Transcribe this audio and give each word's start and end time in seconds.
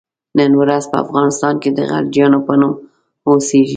نن 0.37 0.51
ورځ 0.61 0.83
په 0.91 0.97
افغانستان 1.05 1.55
کې 1.61 1.69
د 1.73 1.79
غلجیانو 1.89 2.39
په 2.47 2.53
نوم 2.59 2.73
اوسیږي. 3.27 3.69